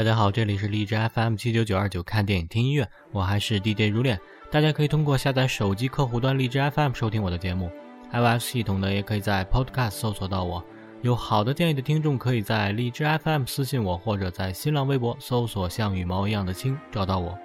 [0.00, 4.18] 大家好，这里是荔枝 FM 七九九二九，看电影听音乐，我还是 DJ 如恋。
[4.50, 7.70] 大家可以通过下载手机客户端荔枝 FM 收听我的节目
[8.10, 10.64] ，iOS 系统呢也可以在 Podcast 搜索到我。
[11.02, 17.38] 有好的建议的听众，可以在荔枝 FM 私信我，或者在新浪微博搜索“像羽毛一样的青”找到我。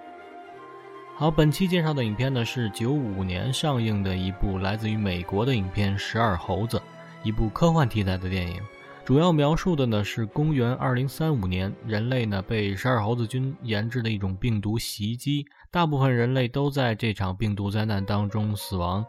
[1.18, 6.78] 好，本期介绍的影片呢是九五年上映的一部来自于美国的影片《十二猴子》，
[7.22, 8.62] 一部科幻题材的电影。
[9.06, 19.06] 主要描述的呢是公元二零三五年，人类呢被十二猴子军研制的一种病毒袭击，大部分人类都在这场病毒灾难当中死亡，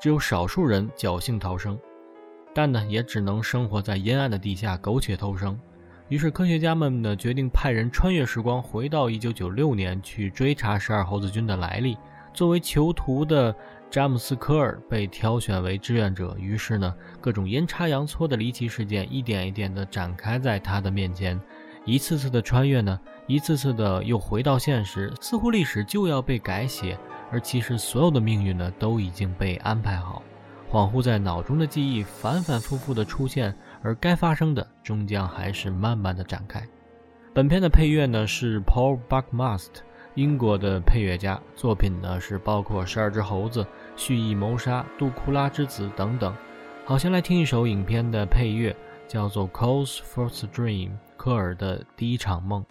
[0.00, 1.78] 只有少数人侥幸逃生。
[2.52, 5.56] 但呢，也只能生活在阴暗的地下，苟且偷生。
[6.08, 11.96] 于是，科学家们呢决定派人穿越时光，回到1996年去追查十二猴子军的来历。
[12.34, 13.54] 作为囚徒的
[13.90, 16.36] 詹姆斯·科尔被挑选为志愿者。
[16.38, 21.40] 于是呢，各种阴差阳错的离奇事件一点一点地展开在他的面前。
[21.84, 22.98] 一次次的穿越呢，
[23.28, 26.98] 一次次的又回到现实，似乎历史就要被改写，
[27.30, 30.22] 而其实所有的命运呢都已经被安排好。
[30.68, 36.60] 恍惚在脑中的记忆反反复复的出现，而该发生的终将还是慢慢的展开。
[37.32, 39.68] 本片的配乐呢是 Paul Buckmast，
[40.16, 41.40] 英国的配乐家。
[41.54, 43.62] 作品呢是包括《十二只猴子》
[43.96, 46.34] 《蓄意谋杀》《杜库拉之子》等等。
[46.84, 48.74] 好，先来听一首影片的配乐，
[49.06, 52.64] 叫做《Cole's First Dream》，科尔的第一场梦。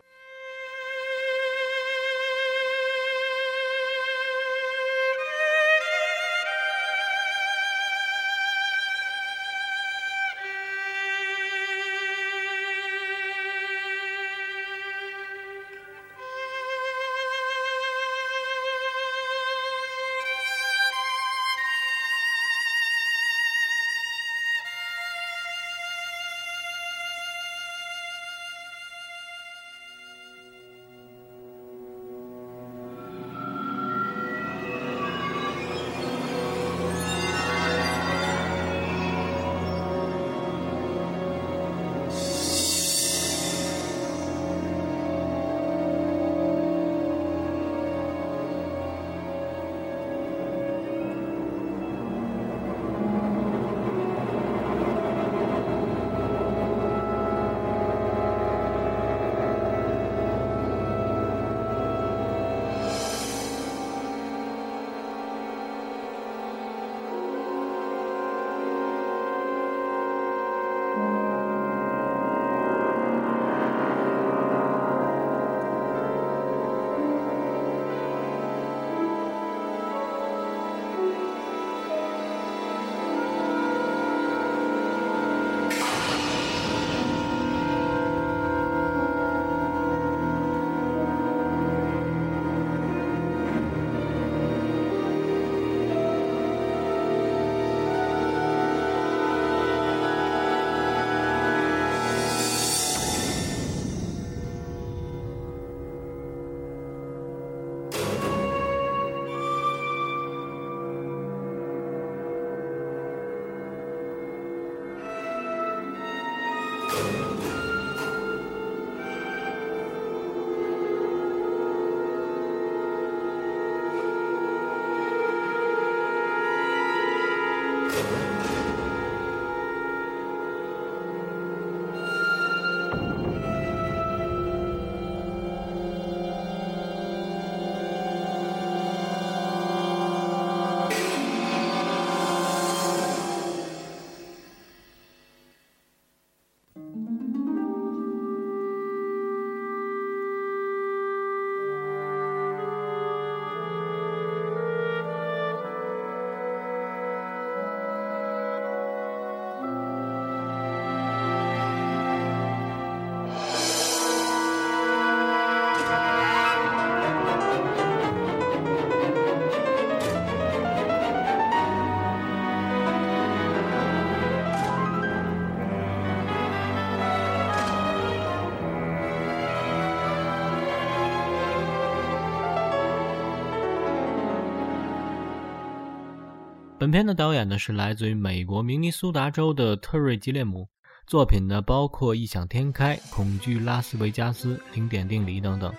[186.85, 190.69] 本片的导演呢是来自于美国明尼苏达州的特瑞·吉列姆，
[191.07, 195.73] 作品呢包括《异想天开》《恐惧拉斯维加斯》《零点定理》等等。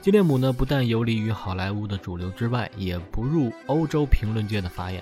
[0.00, 5.00] 吉列姆呢不但游离于好莱坞的主流之外，也不入欧洲评论界的法眼。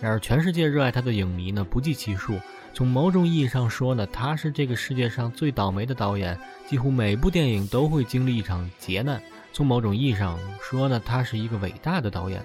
[0.00, 2.40] 然而，全世界热爱他的影迷呢不计其数，
[2.72, 9.20] 从某种意义上说呢，他是这个世界上最倒霉的导演，几乎每部电影都会经历一场劫难。
[9.52, 12.42] 从某种意义上说呢，他是一个伟大的导演，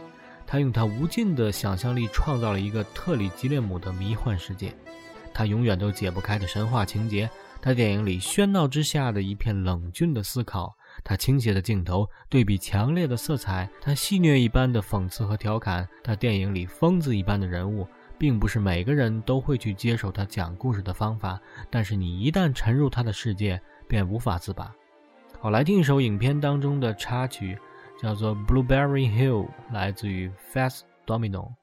[0.51, 4.75] 他用他无尽的想象力创造了一个特里吉列姆的迷幻世界，
[5.33, 7.30] 他永远都解不开的神话情节，
[7.62, 10.75] 他电影里喧闹之下的一片冷峻的思考，
[11.06, 17.88] 他倾斜的镜头对比强烈的色彩，他戏谑一般的讽刺和调侃，他电影里疯子一般的人物。
[18.18, 21.39] 并不是每个人都会去接受他讲故事的方法，
[21.69, 24.69] 但是你一旦沉入他的世界，便无法自拔。
[25.39, 27.57] 好，来听一首影片当中的插曲，
[28.00, 31.54] 叫做《Blueberry Hill》，来自于 Fast Domino。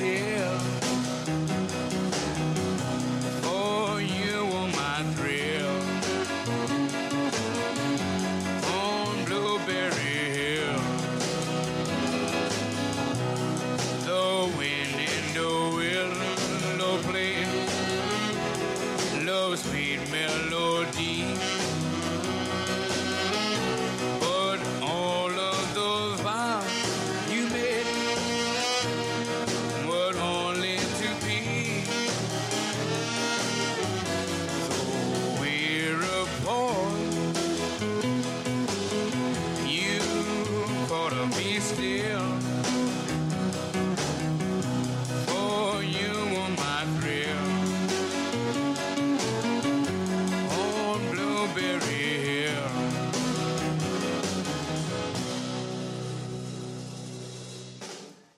[0.00, 0.73] myself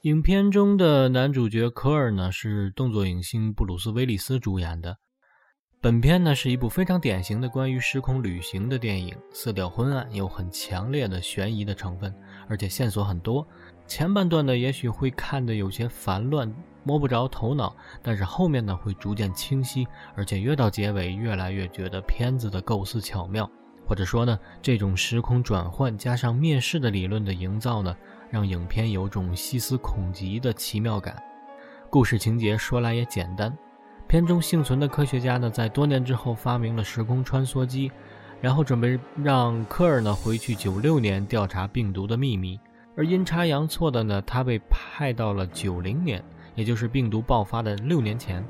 [0.06, 4.96] 影片中的男主角科尔呢，是动作影星布鲁斯·威利斯主演的。
[5.80, 12.14] 本片呢是一部非常典型的关于时空旅行的电影，色调昏暗，有很强烈的悬疑的成分，
[12.48, 13.44] 而且线索很多。
[13.88, 23.50] 前半段呢，也许会看得有些烦乱，摸不着头脑，但是后面呢会逐渐清晰，而且越到结尾，越来越觉得片子的构思巧妙，
[23.84, 27.96] 或者说呢，这种时空转换加上灭世的理论的营造呢。
[28.30, 31.16] 让影片有种细思恐极的奇妙感。
[31.88, 33.56] 故事情节说来也简单，
[34.06, 37.90] 片中幸存的科学家呢，在多年之后发明了时空穿梭机，
[38.40, 42.58] 然后准备让科尔呢回去九六年调查病毒的秘密。
[42.96, 46.22] 而阴差阳错的呢，他被派到了九零年，
[46.54, 48.44] 也就是病毒爆发的六年前。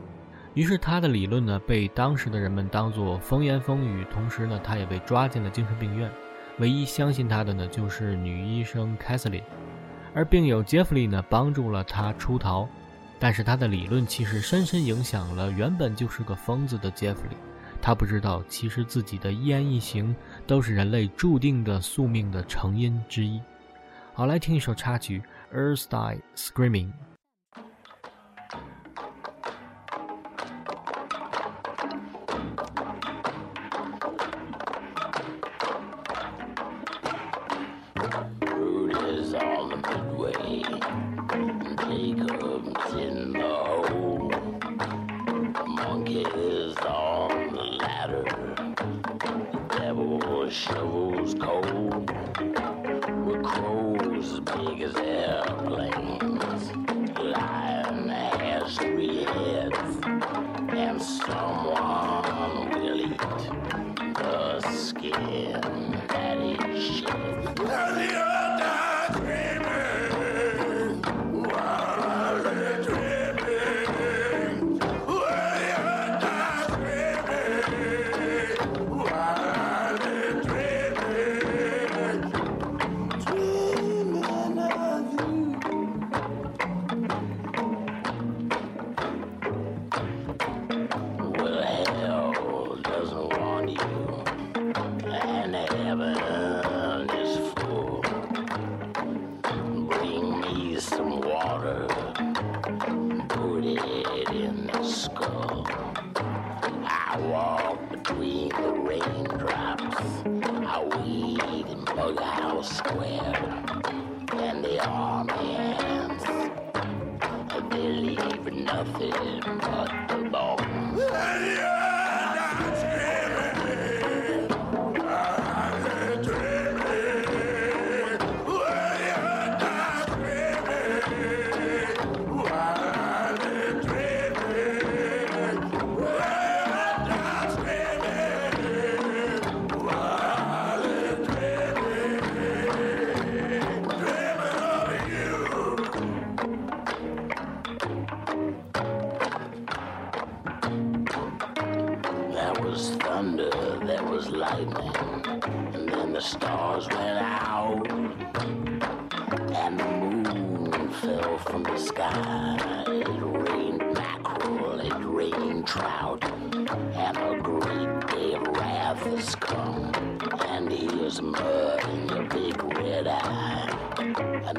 [0.54, 6.11] 于是他的理论呢，被当时的人们当作风言风语，同时呢，他也被抓进了精神病院。
[6.59, 9.43] 唯一相信他的呢，就是女医生凯瑟琳。
[10.15, 12.67] 而病友杰弗里呢，帮助了他出逃，
[13.19, 17.37] 但是他的理论其实深深影响了原本就是个疯子的杰弗里。
[17.83, 23.39] 他不知道，其实自己的一言一行都是人类注定的宿命的成因之一。
[24.15, 25.23] 好，来听一首插曲
[25.55, 26.87] 《Earth Die Screaming》。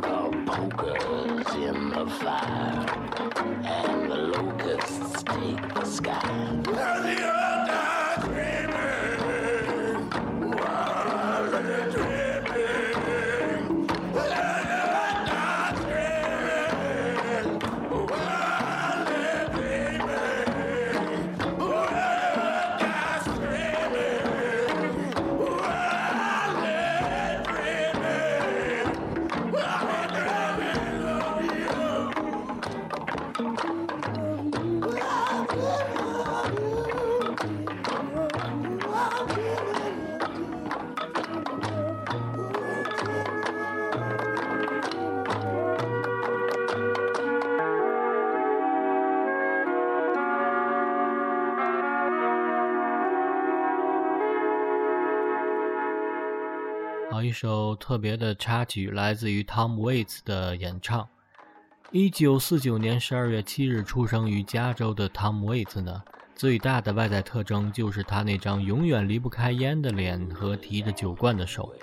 [0.02, 2.86] The poker's in the fire,
[3.64, 6.58] and the locusts take the sky.
[57.18, 61.08] 好，一首特别的插曲来自于 Tom Waits 的演唱。
[61.90, 66.00] 一九四九年十二月七日出生于加州的 Tom Waits 呢，
[66.36, 71.74] 最大的外在特征就是他那张永远离不开烟的脸和提着酒罐的手。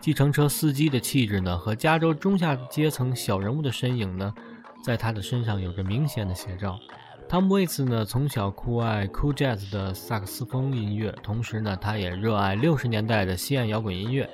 [0.00, 4.32] 计程车司机的气质呢，和加州中下阶层小人物的身影呢，
[4.82, 6.80] 在他的身上有着明显的写照。
[7.28, 14.26] Tom Waits 呢，从小酷爱 Cool Jazz 的萨克斯风音乐，同时呢，他也热爱六十年代的西岸摇滚音乐。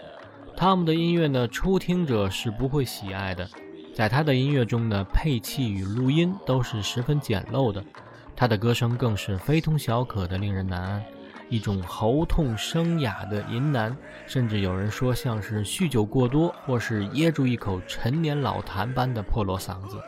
[0.56, 3.46] 汤姆的音乐呢，初听者是不会喜爱的。
[3.92, 7.84] 在他的音乐中呢，配器与录音都是十分简陋的，
[8.34, 11.04] 他的歌声更是非同小可的令人难安，
[11.50, 13.94] 一种喉痛声哑的银喃，
[14.26, 20.00] 甚至有人说像是酗酒过多或是噎住一口陈年老痰般的破锣嗓子。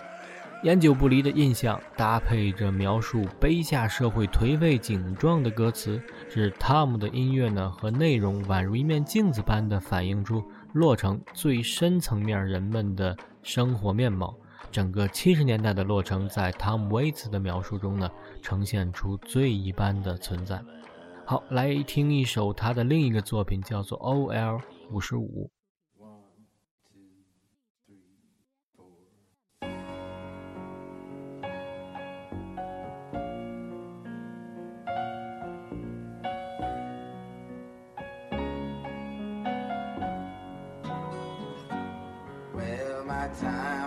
[0.65, 14.37] 烟酒不离的印象，搭配着描述卑下社会颓废景状的歌词，使 Tom 的音乐呢和内容宛如一面镜子般的反映出洛城最深层面人们的生活面貌。
[14.73, 18.11] 整个七十年代的洛城，在 Tom Waits 的描述中呢，
[18.43, 20.61] 呈现出最一般的存在。
[21.25, 24.59] 好，来听一首他的另一个作品，叫做 O.L.
[24.91, 25.51] 五十五。
[43.37, 43.78] Time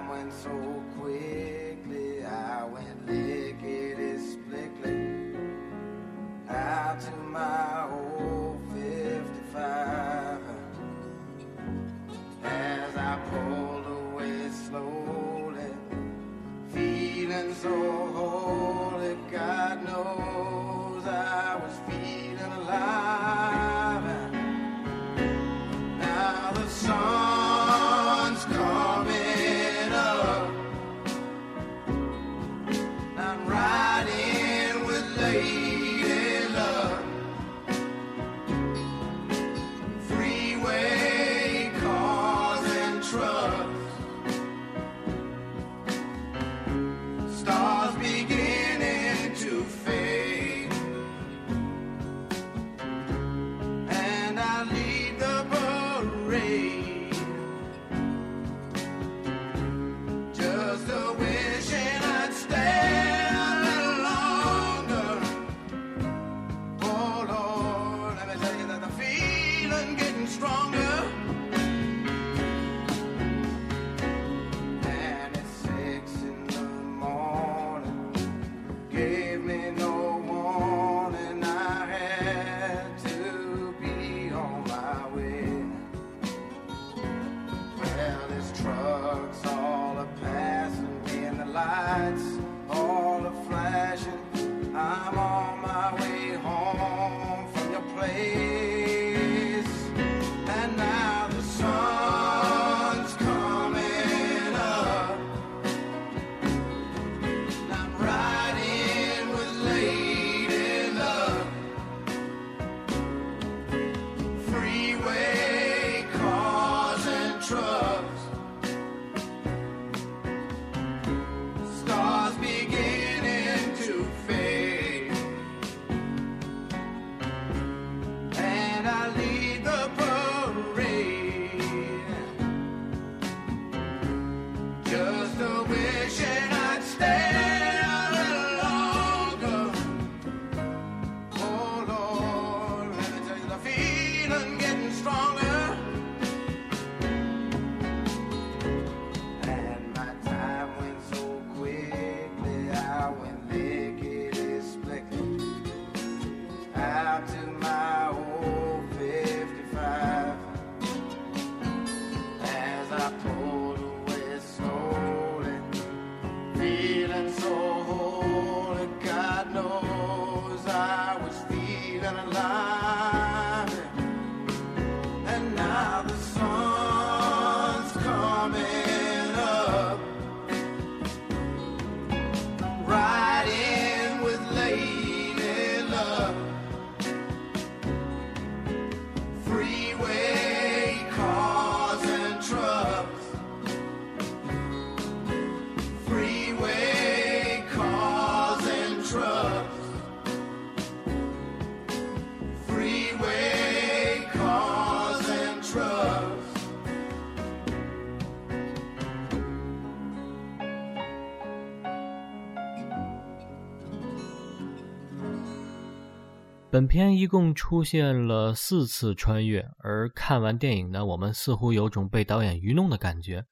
[216.72, 223.44] 本片一共出现了四次穿越，而看完电影呢，我们似乎有种被导演愚弄的感觉。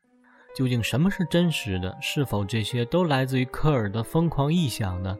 [0.56, 1.98] 究竟什么是真实的？
[2.02, 5.18] 是否这些都来自于科尔的疯狂臆想呢？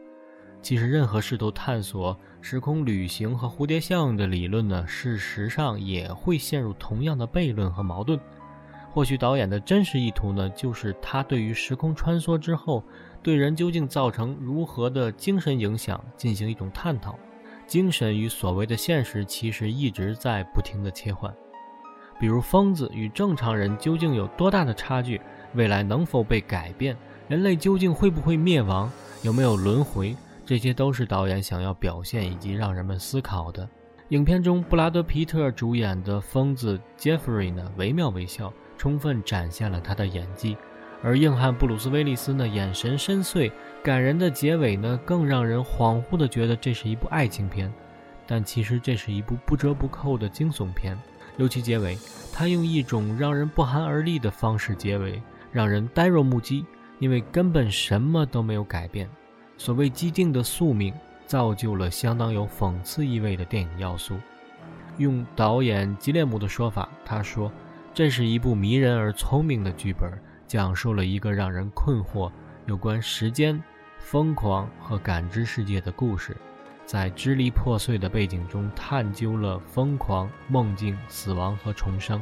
[0.62, 8.18] 其实，任何试图探索时空旅行和蝴蝶效应的理论呢，事实上也会陷入同样的悖论和矛盾。
[8.94, 12.82] 或许导演的真实意图呢，就是他对于时空穿梭之后
[13.22, 17.20] 对人究竟造成如何的精神影响进行一种探讨。
[17.70, 21.34] 精神与所谓的现实其实一直在不停的切换。
[22.20, 25.22] 比如疯子与正常人究竟有多大的差距？
[25.54, 26.98] 未来能否被改变？
[27.28, 28.92] 人类究竟会不会灭亡？
[29.22, 30.16] 有没有轮回？
[30.46, 33.70] 这些都是导演想要表现以及让人们思考的。
[34.10, 40.58] 影片中，布拉德·皮特主演的疯子 Jeffrey 呢，惟妙惟肖，充分展现了他的演技；
[41.04, 47.72] 而硬汉布鲁斯·威利斯呢，眼神深邃，感人的结尾呢，更让人恍惚的觉得这是一部爱情片，
[48.28, 50.98] 但其实这是一部不折不扣的惊悚片。
[51.38, 51.98] 尤其结尾，
[52.34, 55.22] 他用一种让人不寒而栗的方式结尾，
[55.54, 56.66] 让人呆若木鸡，
[57.00, 59.10] 因为根本什么都没有改变。
[59.58, 60.94] 所谓既定的宿命，
[61.26, 64.18] 造就了相当有讽刺意味的电影要素。
[64.98, 67.50] 用导演吉列姆的说法，他说
[67.96, 70.12] ：“这是一部迷人而聪明的剧本，
[70.46, 72.30] 讲述了一个让人困惑
[72.70, 73.60] 有关时间、
[73.98, 76.38] 疯狂和感知世界的故事，
[76.86, 82.22] 在支离破碎的背景中探究了疯狂、梦境、死亡和重生。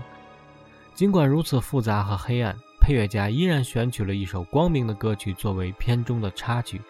[0.95, 6.81] 尽管如此复杂和黑暗，配乐家依然选取了一首光明的歌曲作为片中的插曲。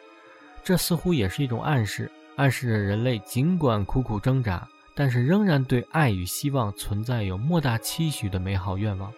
[0.64, 9.12] 这似乎也是一种暗示，暗示着人类尽管苦苦挣扎，但是仍然对爱与希望存在有莫大期许的美好愿望。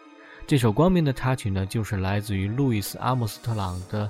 [0.47, 4.07] 这首光明的插曲呢，就是来自于路易斯·阿姆斯特朗的《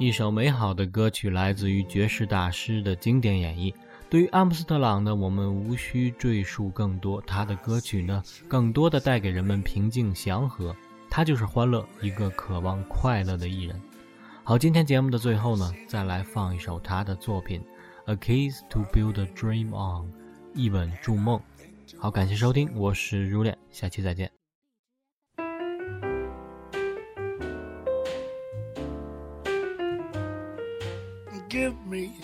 [0.00, 3.70] 一首美好的歌曲来自于爵士大师的经典演绎。
[4.08, 10.74] 对于阿姆斯特朗呢，我们无需赘述更多，他的歌曲呢，更多的带给人们平静祥和。
[11.10, 13.78] 他就是欢乐，一个渴望快乐的艺人。
[14.42, 17.60] 好，今天节目的最后呢，再来放一首他的作品
[18.10, 20.06] 《A Kiss to Build a Dream On》，
[20.54, 21.38] 一吻筑梦。
[21.98, 24.39] 好，感谢收听，我是如恋，下期再见。
[31.50, 32.14] Give me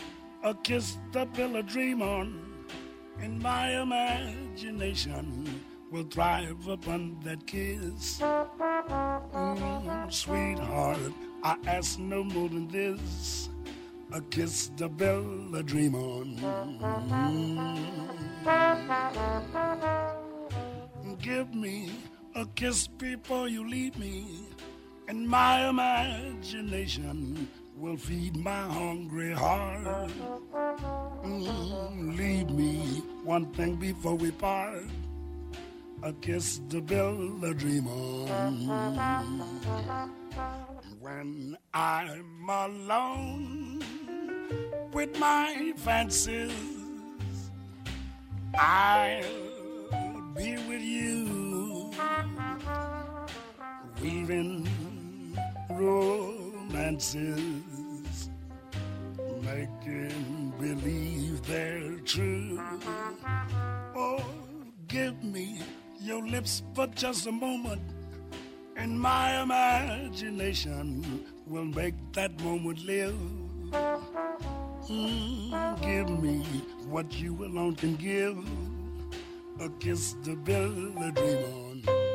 [0.44, 2.40] a kiss to build a dream on,
[3.18, 5.60] and my imagination
[5.90, 8.20] will thrive upon that kiss.
[8.20, 11.12] Mm, sweetheart,
[11.42, 13.48] I ask no more than this
[14.12, 16.36] a kiss to build a dream on.
[18.44, 21.20] Mm.
[21.20, 21.90] Give me
[22.36, 24.46] a kiss before you leave me,
[25.08, 30.10] and my imagination will feed my hungry heart.
[31.24, 34.84] Mm, leave me one thing before we part.
[36.02, 38.66] A kiss to build a dream on.
[41.00, 43.82] When I'm alone
[44.92, 46.52] with my fancies,
[48.58, 49.22] I'll
[50.34, 51.90] be with you,
[54.00, 54.68] weaving
[56.76, 58.30] romances,
[59.42, 62.60] making believe they're true.
[63.94, 64.24] Oh,
[64.88, 65.60] give me
[66.00, 67.82] your lips for just a moment,
[68.76, 73.16] and my imagination will make that moment live.
[74.88, 76.38] Mm, give me
[76.88, 78.38] what you alone can give,
[79.60, 82.05] a kiss to build a dream on.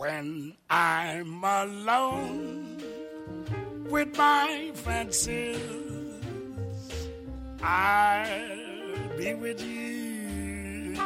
[0.00, 2.82] When I'm alone
[3.90, 5.60] with my fancies,
[7.62, 10.96] I'll be with you,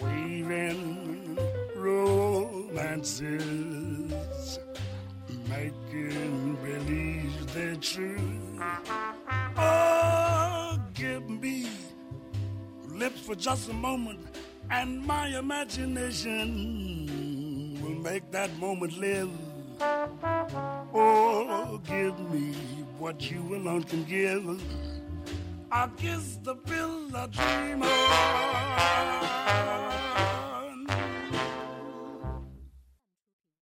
[0.00, 1.38] weaving
[1.76, 3.28] romances,
[5.48, 8.58] making believe they're true.
[9.56, 11.68] Oh, give me
[12.88, 14.27] lips for just a moment,
[14.70, 17.08] and my imagination
[17.82, 19.30] will make that moment live.
[20.94, 22.52] Oh, give me
[22.98, 24.62] what you alone can give.
[25.70, 29.87] I'll kiss the pill I dream of.